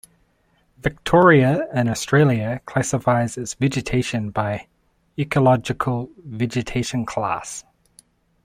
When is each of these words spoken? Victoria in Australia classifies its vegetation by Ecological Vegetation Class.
Victoria 0.79 1.67
in 1.75 1.87
Australia 1.87 2.59
classifies 2.65 3.37
its 3.37 3.53
vegetation 3.53 4.31
by 4.31 4.65
Ecological 5.15 6.09
Vegetation 6.25 7.05
Class. 7.05 7.63